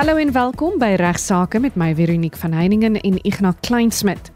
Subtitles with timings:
[0.00, 4.30] Hallo en welkom by Regsake met my Veronique van Heiningen en Ignas Kleinsmid.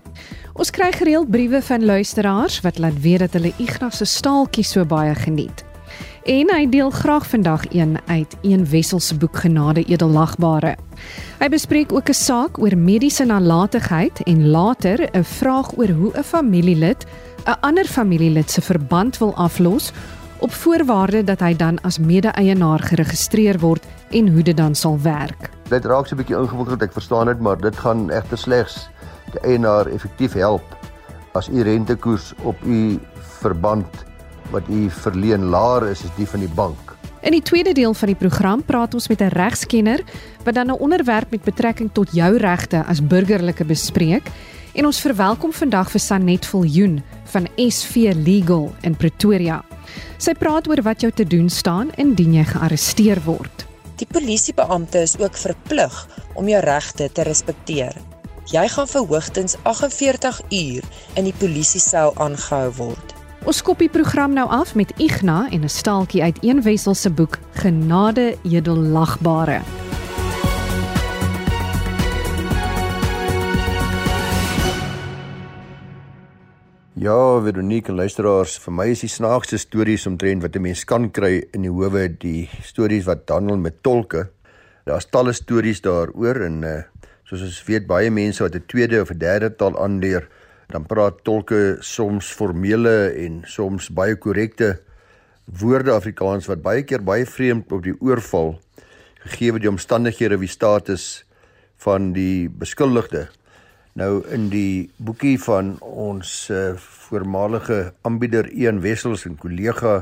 [0.52, 4.84] Ons kry gereeld briewe van luisteraars wat laat weet dat hulle Ignas se staaltjie so
[4.84, 5.64] baie geniet.
[6.28, 10.76] En hy deel graag vandag een uit een Wessel se boek Genade Edellagbare.
[11.40, 16.22] Hy bespreek ook 'n saak oor mediese nalatigheid en later 'n vraag oor hoe 'n
[16.22, 17.06] familielid
[17.46, 19.92] 'n ander familielid se verband wil aflos
[20.38, 25.50] op voorwaarde dat hy dan as mede-eienaar geregistreer word en hoe dit dan sal werk.
[25.68, 28.88] Dit raak so 'n bietjie ingewikkeld, ek verstaan dit, maar dit gaan egter slegs
[29.32, 30.62] die eienaar effektief help
[31.32, 34.04] as u rentekoers op u verband
[34.50, 36.94] wat u verleen laer is as die van die bank.
[37.24, 40.00] In die tweede deel van die program praat ons met 'n regskenner
[40.44, 44.30] wat dan 'n onderwerp met betrekking tot jou regte as burgerlike bespreek
[44.74, 49.64] en ons verwelkom vandag vir Sanet Viljoen van SV Legal in Pretoria.
[50.18, 53.66] Sy praat oor wat jou te doen staan indien jy gearresteer word.
[53.96, 55.94] Die polisiebeampte is ook verplig
[56.34, 57.94] om jou regte te respekteer.
[58.52, 60.82] Jy gaan vir hoogstens 48 uur
[61.14, 63.14] in die polisiesel aangehou word.
[63.44, 67.10] Ons skop die program nou af met Igna en 'n staaltjie uit een wessel se
[67.10, 69.83] boek Genade Edellagbare.
[76.94, 81.10] Ja, Veronique en luisteraars, vir my is die snaakste stories omtrent wat 'n mens kan
[81.10, 84.30] kry in die howe die stories wat handel met tolke.
[84.86, 86.82] Daar's talle stories daaroor en uh,
[87.24, 90.28] soos ons weet baie mense wat 'n tweede of 'n derde taal aanleer,
[90.68, 94.78] dan praat tolke soms formele en soms baie korrekte
[95.46, 98.60] woorde Afrikaans wat baie keer baie vreemd op die oor val
[99.26, 101.24] gegee die omstandighede wie status
[101.76, 103.28] van die beskuldigde.
[103.94, 106.72] Nou in die boekie van ons uh,
[107.06, 110.00] voormalige aanbieder Ian Wessels en kollega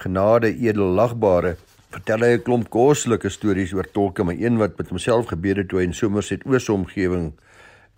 [0.00, 1.50] Genade Edellagbare
[1.92, 5.68] vertel hy 'n klomp koslike stories oor tolke, maar een wat met homself gebeur het
[5.68, 7.34] toe hy in Somerset Oos omgewing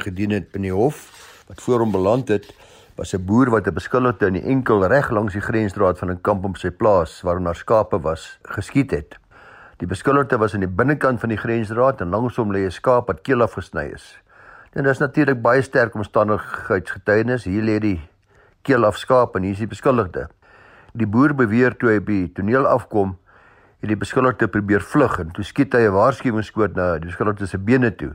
[0.02, 1.06] gedien het in die hof
[1.46, 2.50] wat voor hom beland het
[2.98, 6.20] was 'n boer wat 'n beskuldigde in die enkel reg langs die grensdraad van 'n
[6.20, 9.14] kamp op sy plaas waar daar skape was geskiet het.
[9.78, 13.06] Die beskuldigde was aan die binnekant van die grensdraad en langs hom lê 'n skaap
[13.06, 14.21] wat keel afgesny is.
[14.72, 17.44] En dis natuurlik baie sterk omstandigheidsgetuienis.
[17.44, 17.98] Hier lê die
[18.64, 20.30] keel afskaap en hier is die beskuldigde.
[20.96, 23.18] Die boer beweer toe hy by die toneel afkom,
[23.84, 27.58] het die beskuldigde probeer vlug en toe skiet hy 'n waarskuwingsskoot na die beskuldigde se
[27.58, 28.14] bene toe.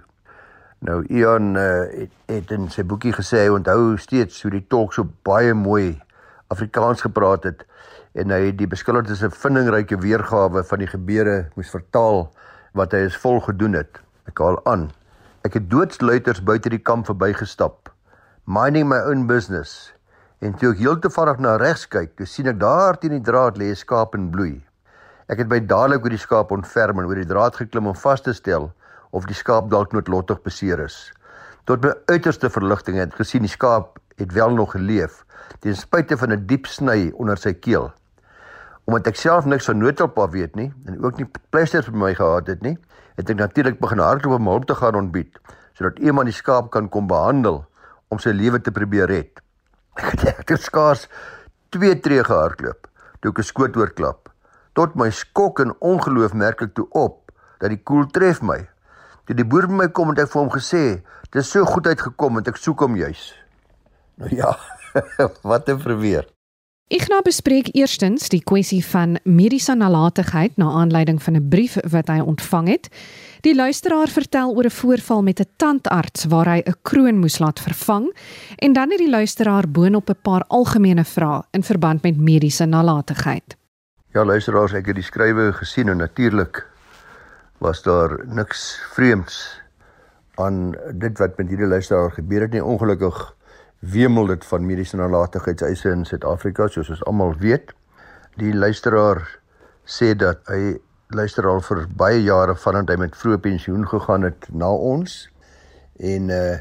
[0.81, 4.93] Nou Ian uh, het, het in sy boekie gesê hy onthou steeds hoe die tolk
[4.93, 6.01] so baie mooi
[6.47, 7.65] Afrikaans gepraat het
[8.13, 12.31] en hy het die beskuldigde se vindingryke weergawe van die gebeure moes vertaal
[12.73, 14.01] wat hy is vol gedoen het.
[14.25, 14.89] Ek haal aan.
[15.47, 17.87] Ek het doodsluiters buite die kamp verbygestap,
[18.51, 19.93] minding my own business.
[20.43, 23.69] En toe ek heeltevallig na regs kyk, toe sien ek daar teen die draad lê
[23.71, 24.57] 'n skaap in bloei.
[25.31, 28.21] Ek het by dadelik oor die skaap ontferm en oor die draad geklim om vas
[28.21, 28.73] te stel
[29.13, 31.13] of die skaap dalk noodlottig beseer is.
[31.63, 35.23] Tot my uiterste verligting het gesien die skaap het wel nog geleef,
[35.61, 37.93] ten spyte van 'n die diep sny onder sy keel.
[38.87, 42.13] Omdat ek self niks van noodhulp af weet nie en ook nie pleisters vir my
[42.15, 42.77] gehad het nie,
[43.19, 45.41] het ek natuurlik begin hardloop om hulp te gaan ontbied
[45.77, 47.59] sodat iemand die skaap kan kom behandel
[48.09, 49.43] om sy lewe te probeer red.
[49.99, 51.05] Ek het het skaars
[51.75, 52.87] 2 tree gehardloop
[53.21, 54.29] toe ek 'n skoot oorklap.
[54.73, 58.67] Tot my skok en ongeloof merk ek toe op dat die koel tref my.
[59.25, 61.87] Toe die boer by my kom het ek vir hom gesê, "Dit is so goed
[61.87, 63.35] uitgekom want ek soek hom juis."
[64.15, 64.55] Nou ja,
[65.43, 66.36] wat 'n verweer.
[66.87, 72.19] Ignas bespreek eerstens die kwessie van mediese nalatigheid na aanleiding van 'n brief wat hy
[72.19, 72.87] ontvang het.
[73.41, 77.59] Die luisteraar vertel oor 'n voorval met 'n tandarts waar hy 'n kroon moes laat
[77.59, 78.15] vervang
[78.55, 83.57] en dan het die luisteraar boonop 'n paar algemene vrae in verband met mediese nalatigheid.
[84.13, 86.67] Ja, luisteraars, ek het die skrywe gesien en natuurlik
[87.57, 89.61] was daar niks vreemds
[90.35, 92.63] aan dit wat met hierdie luisteraar gebeur het nie.
[92.63, 93.36] Ongelukkig
[93.79, 97.73] wemel dit van mediese nalatigheidseise in Suid-Afrika soos ons almal weet.
[98.37, 99.21] Die luisteraar
[99.85, 100.77] sê dat hy
[101.15, 105.27] luister al vir baie jare vandat hy met vroeë pensioen gegaan het na ons.
[105.99, 106.57] En uh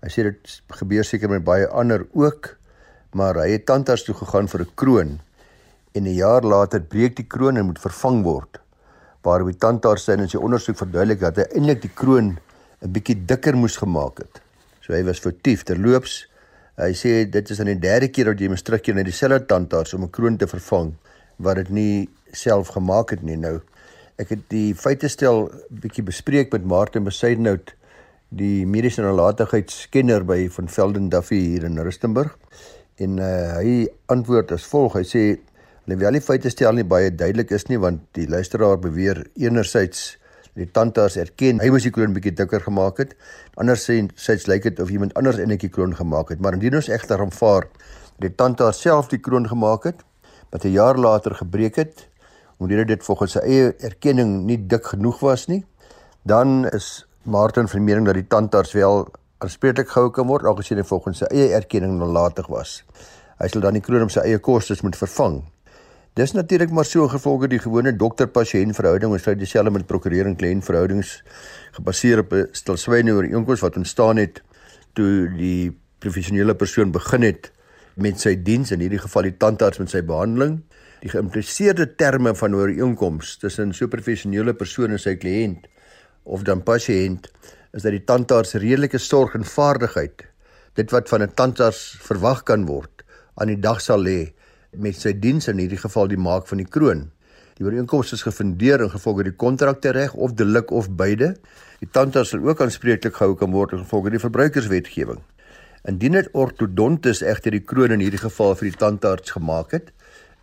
[0.00, 2.54] hy sê dit gebeur seker met baie ander ook
[3.12, 5.20] maar hy het tandarts toe gegaan vir 'n kroon
[5.92, 8.60] en 'n jaar later breek die kroon en moet vervang word.
[9.22, 12.38] Waarop die tandarts sê in sy ondersoek verduidelik dat hy eintlik die kroon
[12.80, 14.40] 'n bietjie dikker moes gemaak het.
[14.80, 16.29] So hy was foutief terloops
[16.80, 19.92] Hy sê dit is aan die derde keer dat jy moet terugkeer na dieselfde tandarts
[19.94, 20.94] om 'n kroon te vervang
[21.36, 23.36] wat dit nie self gemaak het nie.
[23.36, 23.60] Nou
[24.16, 27.74] ek het die feite stel bietjie bespreek met Martin Besuidenhout,
[28.28, 32.38] die mediese nalatigheidskenner by van Velden Duffy hier in Rustenburg.
[32.96, 34.94] En uh, hy antwoord as volg.
[34.94, 35.38] Hy sê
[35.86, 40.16] alhoewel die feite stel nie baie duidelik is nie want die luisteraar beweer enerzijds
[40.58, 43.14] Die tandarts erken hy moes die kroon bietjie dikker gemaak het.
[43.56, 46.88] Anders sê sy's lyk dit of iemand anders enetjie kroon gemaak het, maar indien ons
[46.88, 47.68] egter aanvaar
[48.20, 50.02] die tandarts self die kroon gemaak het
[50.50, 52.08] wat 'n jaar later gebreek het
[52.58, 55.64] omdat dit volgens sy eie erkenning nie dik genoeg was nie,
[56.22, 59.08] dan is Martin van mening dat die tandarts wel
[59.38, 62.82] aanspreeklik gehou kan word algesien hy volgens sy eie erkenning nalatig was.
[63.40, 65.40] Hy sal dan die kroon op sy eie kostes moet vervang.
[66.18, 69.12] Dis natuurlik maar so gevolge die gewone dokter-pasiënt verhouding.
[69.14, 71.20] Ons sluit dieselfde met prokureur en kliënt verhoudings
[71.76, 74.42] gebaseer op 'n stilswyne ooreenkoms wat ontstaan het
[74.94, 77.52] toe die professionele persoon begin het
[77.94, 80.62] met sy diens in hierdie geval die tandarts met sy behandeling.
[81.00, 85.68] Die geïmpliseerde terme van ooreenkoms tussen 'n professionele persoon en sy kliënt
[86.24, 87.30] of dan pasiënt
[87.72, 90.26] is dat die tandarts redelike sorg en vaardigheid
[90.74, 93.04] dit wat van 'n tandarts verwag kan word
[93.34, 94.32] aan die dag sal lê
[94.72, 97.08] met sy diens in hierdie geval die maak van die kroon.
[97.58, 101.34] Die ooreenkoms is gefundeer in gevolg die kontrakte reg of delik of beide.
[101.80, 105.20] Die tandarts sal ook aanspreeklik gehou kan word in gevolg die verbruikerswetgewing.
[105.88, 109.92] Indien dit ortodontus egter die kroon in hierdie geval vir die tandarts gemaak het,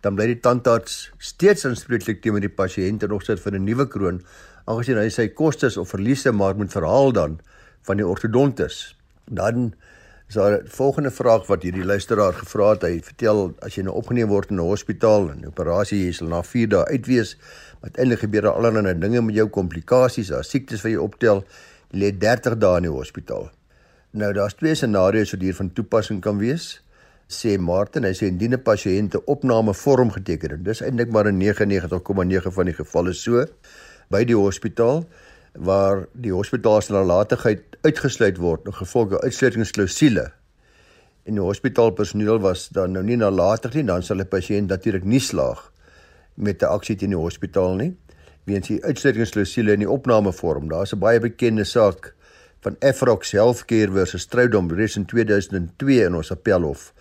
[0.02, 4.22] dan bly die tandarts steeds aanspreeklik teenoor die pasiënt en opset vir 'n nuwe kroon,
[4.66, 7.40] aangesien hy sy kostes of verliese maar moet verhaal dan
[7.82, 8.94] van die ortodontus.
[9.26, 9.74] Dan
[10.28, 12.82] is daar 'n volgende vraag wat hierdie luisteraar gevra het.
[12.82, 16.28] Hy vertel as jy nou opgeneem word in 'n hospitaal en 'n operasie jy sal
[16.28, 17.36] na 4 dae uitwees,
[17.80, 21.44] wat eintlik gebeur daar allerlei dinge met jou komplikasies, daar siektes wat jy optel,
[21.90, 23.50] jy lê 30 dae in die hospitaal.
[24.10, 26.82] Nou daar's twee scenario's wat hier van toepassing kan wees.
[27.28, 30.64] Sê Martin, hy sê indien 'n pasiënt 'n opname vorm geteken het.
[30.64, 33.46] Dis eintlik maar 'n 99,9 van die gevalle so
[34.10, 35.06] by die hospitaal
[35.58, 40.28] waar die hospitaal se nalatigheid uitgesluit word in gevolge uitsluitingsklausule.
[41.26, 45.20] En die hospitaalpersoneel was dan nou nie nalatig nie, dan sal 'n pasiënt natuurlik nie
[45.20, 45.72] slaag
[46.34, 47.96] met 'n aksie teen die hospitaal nie
[48.48, 50.68] weens die uitsluitingsklausule in die opnamevorm.
[50.68, 52.14] Daar's 'n baie bekende saak
[52.60, 56.92] van Efrox Healthcare versus Troudom reeds in 2002 in ons appelhof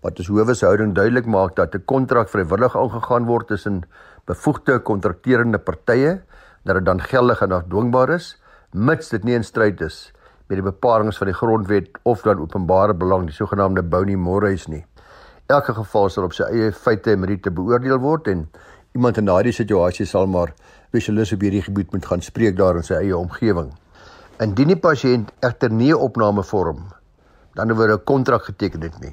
[0.00, 3.82] wat as howeshouding duidelik maak dat 'n kontrak vrywillig aangegaan word tussen
[4.24, 6.20] bevoegde kontrakterende partye
[6.68, 8.36] dat dit dan geldig en afdwingbaar is
[8.72, 10.10] mits dit nie in stryd is
[10.48, 14.84] met die bepalinge van die grondwet of dan openbare belang die sogenaamde boni mores nie.
[15.48, 18.46] Elke geval sal op sy eie feite en meriete beoordeel word en
[18.96, 20.52] iemand in daardie situasie sal maar
[20.88, 23.72] spesialis op hierdie gebied moet gaan spreek daar in sy eie omgewing.
[24.40, 26.92] Indien die pasiënt egter nie 'n opname vorm
[27.54, 29.12] dan word 'n kontrak geteken het nie,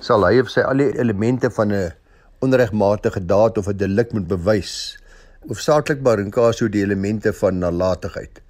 [0.00, 1.92] sal hy of sy al die elemente van 'n
[2.40, 4.96] onregmatige daad of 'n delik moet bewys
[5.48, 8.42] hoofsaaklik maar in kaso die elemente van nalatigheid.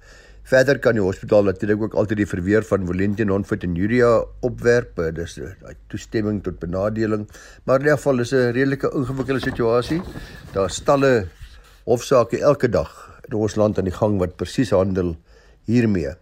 [0.51, 4.09] Verder kan die hospitaal natuurlik ook altyd die verweer van volentie non-fit en urea
[4.43, 4.99] opwerp.
[5.15, 7.29] Dis 'n toestemming tot benadeling,
[7.63, 10.01] maar in 'n geval is 'n redelike ingewikkelde situasie.
[10.53, 11.27] Daar stalle
[11.85, 15.15] hofsaake elke dag in ons land aan die gang wat presies handel
[15.65, 16.15] hiermee.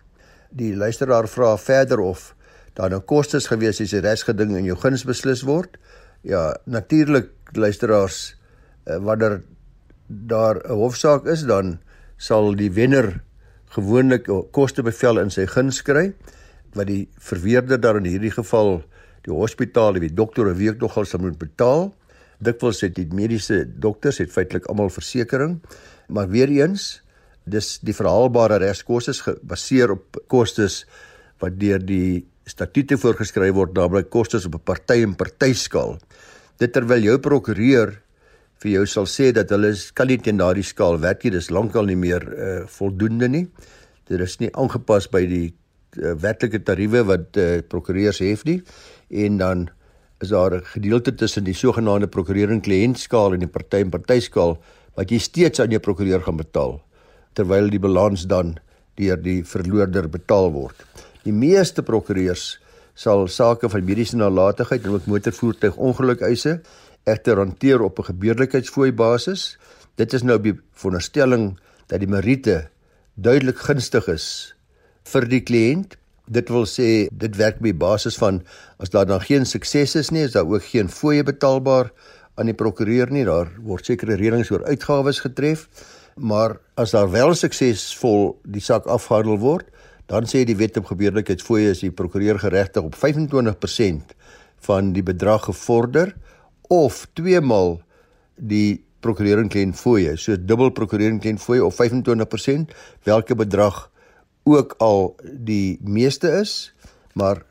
[0.51, 2.35] Die luisteraar vra verder of
[2.73, 5.77] daar nou kostes gewees is die resgeding in jou guns beslis word.
[6.21, 8.35] Ja, natuurlik luisteraars
[8.83, 9.41] eh, wanneer
[10.09, 11.79] daar 'n hofsaak is, dan
[12.17, 13.21] sal die wenner
[13.69, 16.13] gewoonlik 'n kostebevel in sy guns kry
[16.73, 18.83] wat die verweerder dan in hierdie geval
[19.21, 21.93] die hospitaal of die dokter wie ook nogal sal moet betaal.
[22.39, 25.59] Dikwels het die mediese dokters het feitelik almal versekerings,
[26.07, 27.01] maar weer eens
[27.45, 30.85] dis die verhaalbare regskoste gebaseer op kostes
[31.39, 35.99] wat deur die statute voorgeskryf word, naamlik kostes op 'n party en partyskaal.
[36.57, 38.01] Dit terwyl jou prokureur
[38.59, 41.31] vir jou sal sê dat hulle kan nie teen daardie skaal werk nie.
[41.31, 43.45] Dis lankal nie meer uh, voldoende nie.
[44.09, 48.59] Dit is nie aangepas by die uh, werklike tariewe wat uh, prokureurs het nie.
[49.09, 49.69] En dan
[50.19, 53.89] is daar 'n gedeelte tussen die sogenaamde prokureur en kliënt skaal en die party en
[53.89, 54.57] party skaal
[54.95, 56.81] wat jy steeds aan jou prokureur gaan betaal
[57.33, 58.57] terwyl die balans dan
[58.95, 60.75] deur die verloorder betaal word.
[61.23, 62.59] Die meeste prokureurs
[62.95, 66.59] sal sake van mediese nalatigheid en ook motorvoertuig ongelukeise
[67.03, 69.57] egter hanteer op 'n gebeurlikheidsfooi basis.
[69.95, 72.69] Dit is nou die veronderstelling dat die meriete
[73.15, 74.55] duidelik gunstig is
[75.03, 75.97] vir die kliënt.
[76.29, 78.43] Dit wil sê dit werk op die basis van
[78.77, 81.91] as daar dan geen sukses is nie, is daar ook geen fooie betaalbaar
[82.35, 83.25] aan die prokureur nie.
[83.25, 85.67] Daar word sekere reëlings oor uitgawes getref.
[86.15, 89.67] Maar as daar wel suksesvol die saak afgehandel word,
[90.09, 94.15] dan sê die wet op gebeurlikheidsfooie is die prokureur geregtig op 25%
[94.65, 96.15] van die bedrag gevorder
[96.69, 97.79] of twee maal
[98.35, 102.73] die prokurering klein fooie, so dubbel prokurering klein fooie of 25%
[103.07, 103.87] watter bedrag
[104.49, 106.73] ook al die meeste is,
[107.13, 107.43] maar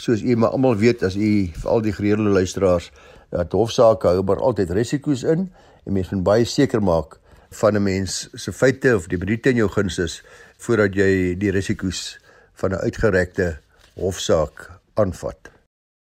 [0.00, 2.90] soos u maar almal weet as u vir al die gereelde luisteraars
[3.30, 5.48] dat hofsaake hou maar altyd risiko's in
[5.84, 7.18] en mens moet baie seker maak
[7.60, 10.22] van 'n mens se feite of die beriete in jou guns is
[10.58, 12.18] voordat jy die risiko's
[12.54, 13.58] van 'n uitgerekte
[13.94, 15.49] hofsaak aanvat.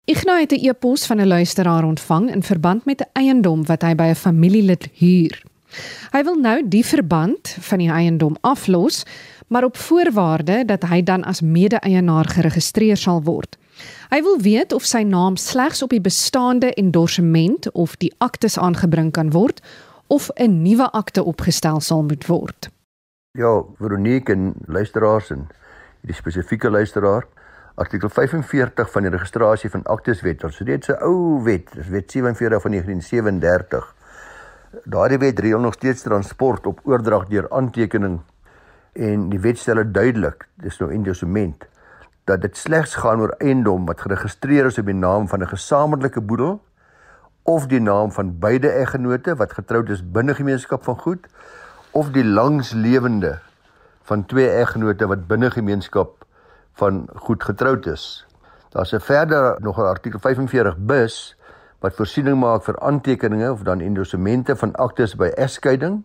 [0.05, 3.95] Ignas het 'n e-pos van 'n luisteraar ontvang in verband met 'n eiendom wat hy
[3.95, 5.43] by 'n familielid huur.
[6.11, 9.03] Hy wil nou die verband van die eiendom aflos,
[9.47, 13.57] maar op voorwaarde dat hy dan as mede-eienaar geregistreer sal word.
[14.09, 19.11] Hy wil weet of sy naam slegs op die bestaande endorsement of die aktes aangebring
[19.11, 19.61] kan word
[20.07, 22.69] of 'n nuwe akte opgestel sal moet word.
[23.31, 25.47] Ja, Veronique en luisteraars en
[26.01, 27.25] die spesifieke luisteraar,
[27.75, 32.11] artikel 45 van die registrasie van akteswet, ons het dit 'n ou wet, dis wet
[32.11, 33.95] 47 van 1937.
[34.83, 38.21] Daardie wet reël nog steeds transport op oordrag deur aantekening
[38.93, 41.67] en die wet stel dit duidelik, dis nou endorsement
[42.23, 46.21] dat dit slegs gaan oor eiendom wat geregistreer is op die naam van 'n gesamentlike
[46.21, 46.61] boedel
[47.43, 51.27] of die naam van beide eggenote wat getroud is binne gemeenskap van goed
[51.91, 53.39] of die langslewende
[54.03, 56.24] van twee eggenote wat binne gemeenskap
[56.75, 58.25] van goed getroud is.
[58.69, 61.37] Daar's 'n verder nog 'n artikel 45 bis
[61.79, 66.03] wat voorsiening maak vir aantekeninge of dan endossemente van aktes by egskeiding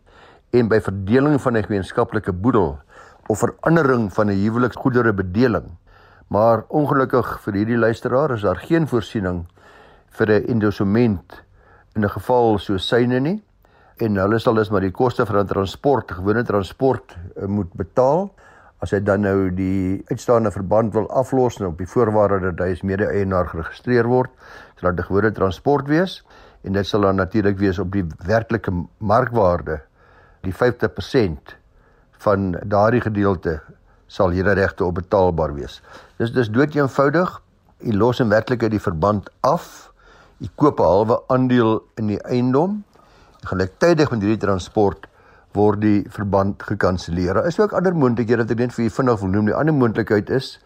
[0.51, 2.79] en by verdeling van 'n gemeenskaplike boedel
[3.27, 5.65] of verandering van 'n huweliksgoedere bedeling.
[6.27, 9.47] Maar ongelukkig vir hierdie luisteraar is daar geen voorsiening
[10.09, 11.43] vir 'n endosement
[11.95, 13.43] in 'n geval so syne nie
[13.97, 18.31] en hulle sal dus maar die koste vir 'n transport, gewone transport uh, moet betaal
[18.81, 22.73] as hy dan nou die uitstaande verband wil aflos en op die voorwaarde dat hy
[22.73, 24.33] as mede-eienaar geregistreer word,
[24.81, 26.21] sal dit gewone transport wees
[26.65, 29.81] en dit sal dan natuurlik wees op die werklike markwaarde
[30.45, 31.55] die 50%
[32.25, 33.59] van daardie gedeelte
[34.11, 35.81] sal hierdie regte op betaalbaar wees.
[36.19, 37.37] Dis dis dood eenvoudig.
[37.81, 39.93] U los in werklikheid die verband af.
[40.41, 42.85] U koop 'n halwe aandeel in die eiendom.
[43.45, 45.07] Gelyktydig met hierdie transport
[45.57, 47.35] word die verband gekanselleer.
[47.35, 49.51] Daar is ook ander moontlikhede wat ek net vir u vinnig wil noem.
[49.51, 50.59] Die ander moontlikheid is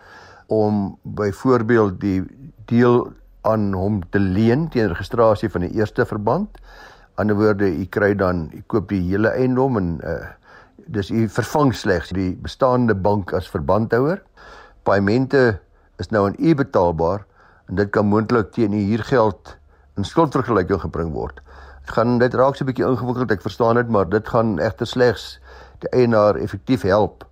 [0.52, 2.20] om byvoorbeeld die
[2.68, 3.06] deel
[3.48, 6.60] aan hom te leen teen registrasie van die eerste verband.
[7.20, 10.22] Ander woorde, u kry dan, u koop die hele eiendom en uh
[10.84, 14.18] dis u vervang slegs die bestaande bank as verbandhouer.
[14.84, 15.60] Paaiemente
[16.02, 17.24] is nou aan u betaalbaar
[17.70, 19.54] en dit kan moontlik teen u huurgeld
[19.96, 21.40] in skuldvergelyking gebring word.
[21.84, 24.86] Dit gaan dit raak so 'n bietjie ingewikkeld, ek verstaan dit, maar dit gaan egter
[24.86, 25.38] slegs
[25.78, 27.24] die eienaar effektief help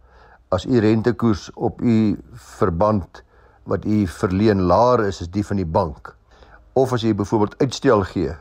[0.52, 2.18] as u rentekoers op u
[2.58, 3.22] verband
[3.64, 6.14] wat u verleen laer is as die van die bank
[6.72, 8.34] of as jy byvoorbeeld uitstel gee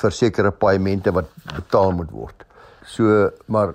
[0.00, 2.44] vir sekere paaiemente wat betaal moet word.
[2.84, 3.74] So maar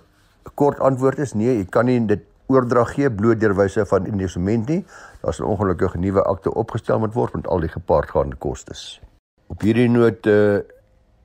[0.55, 2.21] kort antwoord is nee, jy kan nie dit
[2.53, 4.83] oordrag gee bloot deur wyse van indesument nie.
[5.21, 9.01] Daar's 'n ongelukkige nuwe akte opgestel moet word met al die gepaardgaande kostes.
[9.47, 10.61] Op hierdie noot eh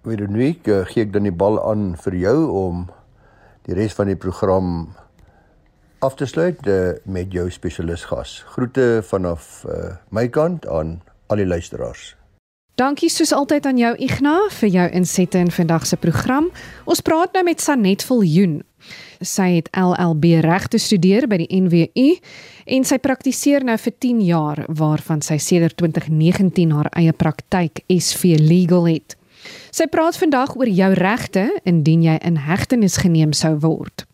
[0.06, 2.86] Veronique, uh, gee ek dan die bal aan vir jou om
[3.68, 4.94] die res van die program
[6.04, 8.38] af te sluit uh, met jou spesialis gas.
[8.54, 12.14] Groete vanaf uh, my kant aan al die luisteraars.
[12.78, 16.46] Dankie soos altyd aan jou Ignas vir jou insette in vandag se program.
[16.86, 18.60] Ons praat nou met Sanet Viljoen.
[19.18, 22.12] Sy het LLB reg gestudeer by die NWU
[22.70, 28.38] en sy praktiseer nou vir 10 jaar waarvan sy sedert 2019 haar eie praktyk SV
[28.38, 29.18] Legal het.
[29.70, 34.06] Sy praat vandag oor jou regte indien jy in hegtenis geneem sou word.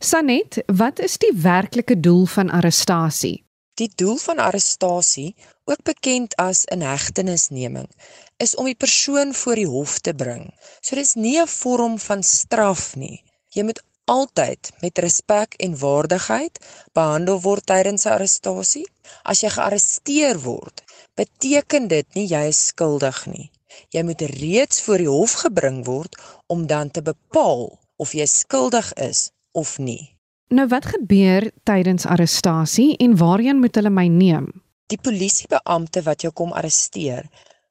[0.00, 3.44] Sanet, wat is die werklike doel van arrestasie?
[3.80, 7.88] Die doel van arrestasie, ook bekend as inhegtenisneming,
[8.36, 10.50] is om die persoon voor die hof te bring.
[10.80, 13.24] So dis nie 'n vorm van straf nie.
[13.54, 16.58] Jy moet altyd met respek en waardigheid
[16.92, 18.86] behandel word tydens 'n arrestasie.
[19.22, 20.82] As jy gearresteer word,
[21.14, 23.50] beteken dit nie jy is skuldig nie.
[23.94, 26.16] Jy moet reeds voor die hof gebring word
[26.52, 30.16] om dan te bepaal of jy skuldig is of nie.
[30.50, 34.48] Nou wat gebeur tydens arrestasie en waarheen moet hulle my neem?
[34.90, 37.28] Die polisiebeampte wat jou kom arresteer,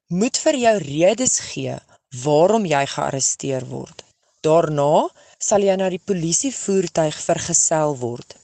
[0.08, 1.76] moet vir jou redes gee
[2.24, 4.06] waarom jy gearresteer word.
[4.46, 8.38] Daarna sal jy na die polisievoertuig vergesel word.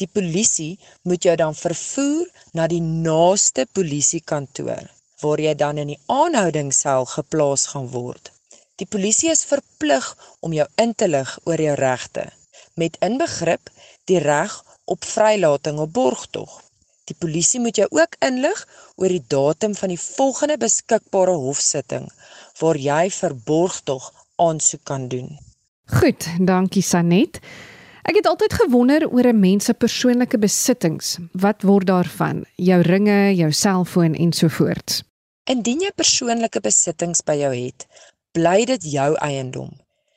[0.00, 2.26] Die polisie moet jou dan vervoer
[2.58, 4.88] na die naaste polisiekantoor
[5.22, 8.32] waar jy dan in die aanhoudingssel geplaas gaan word.
[8.78, 10.06] Die polisie is verplig
[10.40, 12.28] om jou in te lig oor jou regte
[12.78, 13.70] met inbegrip
[14.06, 14.54] die reg
[14.86, 16.52] op vrylating op borgtog.
[17.10, 18.60] Die polisie moet jou ook inlig
[18.96, 22.06] oor die datum van die volgende beskikbare hofsitting
[22.60, 25.34] waar jy vir borgtog aansoek kan doen.
[25.98, 27.40] Goed, dankie Sanet.
[28.08, 31.18] Ek het altyd gewonder oor 'n mens se persoonlike besittings.
[31.32, 32.44] Wat word daarvan?
[32.56, 35.02] Jou ringe, jou selfoon ensovoorts.
[35.44, 37.86] Indien jy persoonlike besittings by jou het,
[38.32, 39.70] bly dit jou eiendom.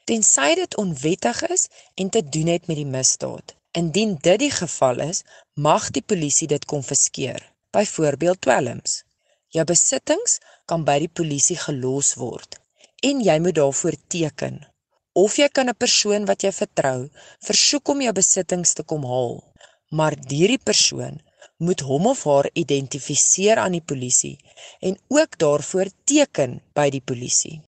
[0.05, 3.55] tensy dit onwettig is en te doen het met die misdaad.
[3.71, 9.03] Indien dit die geval is, mag die polisie dit konfiskeer, byvoorbeeld dwelms.
[9.47, 12.59] Jou besittings kan by die polisie gelos word
[13.03, 14.70] en jy moet daarvoor teken.
[15.13, 17.09] Of jy kan 'n persoon wat jy vertrou
[17.43, 19.43] versoek om jou besittings te kom haal,
[19.89, 21.19] maar hierdie persoon
[21.57, 24.37] moet hom of haar identifiseer aan die polisie
[24.79, 27.61] en ook daarvoor teken by die polisie.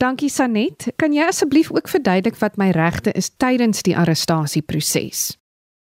[0.00, 0.86] Dankie Sanet.
[0.96, 5.36] Kan jy asseblief ook verduidelik wat my regte is tydens die arrestasieproses?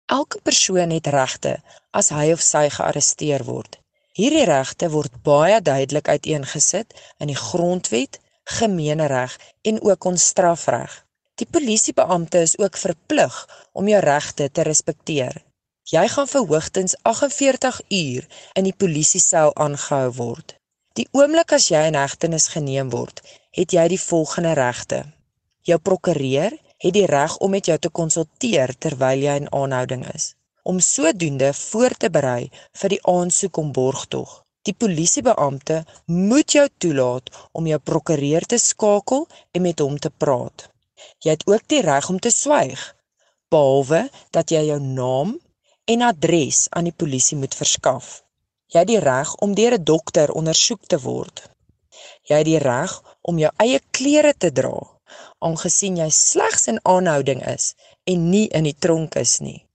[0.06, 1.62] Elke persoon het regte
[1.92, 3.80] as hy of sy gearresteer word.
[4.18, 8.20] Hierdie regte word baie duidelik uiteengesit in die grondwet,
[8.58, 10.94] gemeenereg en ook ons strafreg.
[11.40, 13.36] Die polisiebeampte is ook verplig
[13.72, 15.44] om jou regte te respekteer.
[15.90, 18.26] Jy gaan vir hoogstens 48 uur
[18.60, 20.56] in die polisiesel aangehou word.
[21.00, 23.22] Die oomblik as jy in hegtenis geneem word,
[23.56, 25.00] het jy die volgende regte.
[25.64, 30.34] Jou prokureur het die reg om met jou te konsulteer terwyl jy in aanhouding is,
[30.64, 32.52] om sodoende voor te berei
[32.82, 34.44] vir die aansoek om borgtog.
[34.70, 39.24] Die polisiebeampte moet jou toelaat om jou prokureur te skakel
[39.58, 40.68] en met hom te praat.
[41.26, 42.84] Jy het ook die reg om te swyg,
[43.50, 44.04] behalwe
[44.36, 45.32] dat jy jou naam
[45.94, 48.12] en adres aan die polisie moet verskaf.
[48.70, 51.42] Jy het die reg om deur 'n dokter ondersoek te word.
[52.30, 54.78] Jy het die reg om jou eie klere te dra,
[55.40, 57.74] aangesien jy slegs in aanhouding is
[58.04, 59.66] en nie in die tronk is nie.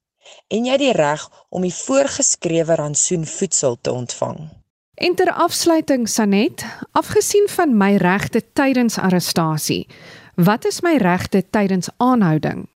[0.48, 4.63] En jy het die reg om die voorgeskrewe rantsoen voedsel te ontvang.
[4.94, 9.88] En ter afsluiting Sanet, afgesien van my regte tydens arrestasie,
[10.34, 12.68] wat is my regte tydens aanhouding?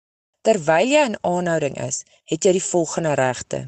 [0.43, 3.61] Terwyl jy in aanhouding is, het jy die volgende regte: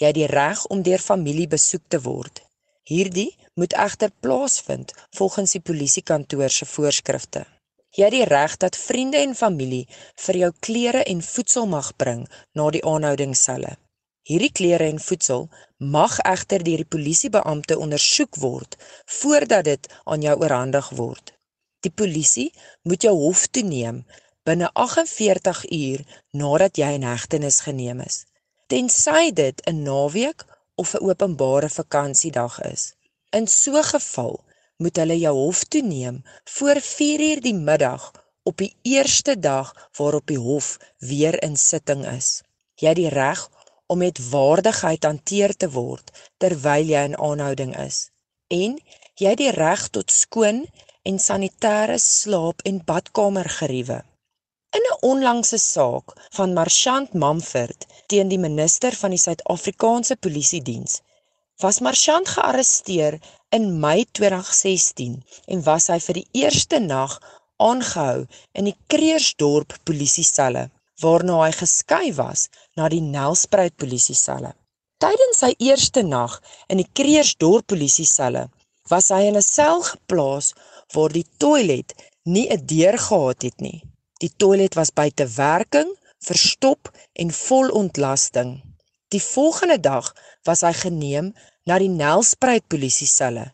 [0.00, 2.40] Jy het die reg om deur familie besoek te word.
[2.88, 7.44] Hierdie moet egter plaasvind volgens die polisiekantoor se voorskrifte.
[7.92, 9.84] Jy het die reg dat vriende en familie
[10.24, 12.24] vir jou klere en voedsel mag bring
[12.56, 13.76] na die aanhoudingsselle.
[14.22, 18.76] Hierdie klere en voedsel mag egter deur die polisiebeampte ondersoek word
[19.20, 21.34] voordat dit aan jou oorhandig word.
[21.80, 22.50] Die polisie
[22.82, 24.04] moet jou hof toe neem
[24.44, 28.24] binne 48 uur nadat jy in hegtenis geneem is
[28.70, 30.40] tensy dit 'n naweek
[30.82, 32.82] of 'n openbare vakansiedag is.
[33.38, 34.34] In so 'n geval
[34.82, 36.22] moet hulle jou hof toe neem
[36.54, 38.04] voor 4uur die middag
[38.42, 42.42] op die eerste dag waarop die hof weer in sitting is.
[42.74, 43.40] Jy het die reg
[43.90, 47.98] om met waardigheid hanteer te word terwyl jy in aanhouding is
[48.60, 48.76] en
[49.24, 50.64] jy die reg tot skoon
[51.08, 53.98] en sanitêre slaap en badkamer geriewe.
[54.78, 61.00] In 'n onlangse saak van Marchant Mamford teen die minister van die Suid-Afrikaanse Polisie Diens,
[61.62, 63.18] was Marchant gearresteer
[63.58, 67.18] in Mei 2016 en was hy vir die eerste nag
[67.70, 70.70] aangehou in die Kreersdorp polisieselle,
[71.02, 74.52] waarna hy geskei was na die Nelspruit polisieselle.
[75.00, 78.48] Tydens sy eerste nag in die Kreersdorp polisieselle,
[78.90, 80.52] was hy in 'n sel geplaas
[80.94, 83.82] waar die toilet nie 'n deur gehad het nie.
[84.20, 88.60] Die toilet was buite werking, verstop en vol ontlasting.
[89.08, 91.32] Die volgende dag was hy geneem
[91.64, 93.52] na die Nelspruit polisieselle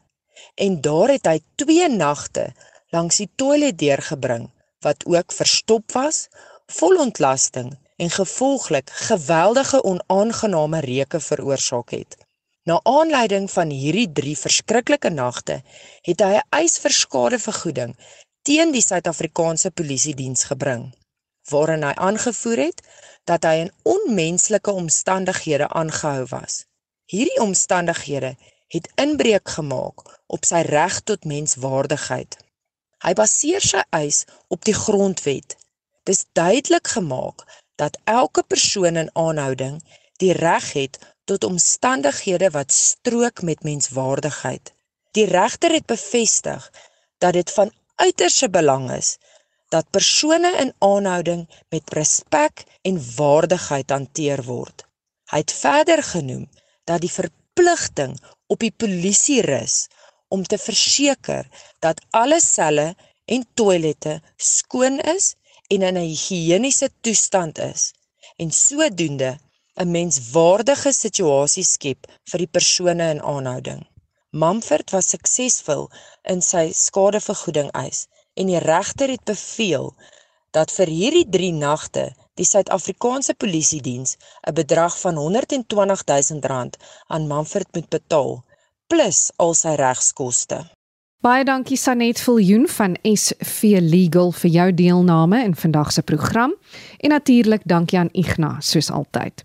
[0.57, 2.53] en daar het hy 2 nagte
[2.95, 4.49] langs die toilet deurgebring
[4.85, 6.27] wat ook verstop was,
[6.73, 12.17] vol ontlasting en gevolglik geweldige onaangename reuke veroorsaak het.
[12.63, 15.63] Na aanleiding van hierdie 3 verskriklike nagte
[16.03, 17.97] het hy 'n eis vir skadevergoeding
[18.43, 20.95] teen die Suid-Afrikaanse Polisie Diens gebring,
[21.51, 22.83] waarin hy aangevoer het
[23.25, 26.65] dat hy in onmenslike omstandighede aangehou was.
[27.11, 28.37] Hierdie omstandighede
[28.69, 32.39] het inbreuk gemaak op sy reg tot menswaardigheid.
[33.05, 35.57] Hy baseer sy eis op die grondwet.
[36.07, 37.43] Dis duidelik gemaak
[37.83, 39.79] dat elke persoon in aanhouding
[40.23, 44.73] die reg het tot omstandighede wat strook met menswaardigheid.
[45.19, 46.71] Die regter het bevestig
[47.19, 49.17] dat dit van uiterse belang is
[49.75, 51.43] dat persone in aanhouding
[51.75, 54.85] met respek en waardigheid hanteer word.
[55.31, 56.47] Hy het verder genoem
[56.85, 58.15] dat die verpligting
[58.47, 59.89] op die polisie rus
[60.29, 61.49] om te verseker
[61.83, 65.35] dat alle selle en toilette skoon is
[65.75, 67.83] en in 'n higiëniese toestand is
[68.43, 69.33] en sodoende
[69.83, 73.83] 'n menswaardige situasie skep vir die persone in aanhouding.
[74.43, 75.89] Mamford was suksesvol
[76.33, 78.07] in sy skadevergoeding eis
[78.41, 79.95] en die regter het beveel
[80.57, 82.05] dat vir hierdie 3 nagte
[82.41, 84.17] die Suid-Afrikaanse Polisie Diens
[84.49, 86.71] 'n bedrag van R120 000
[87.07, 88.45] aan Mamford moet betaal
[88.87, 90.59] plus al sy regskoste.
[91.25, 96.55] Baie dankie Sanet Viljoen van SV Legal vir jou deelname in vandag se program
[97.01, 99.45] en natuurlik dankie aan Ignas soos altyd.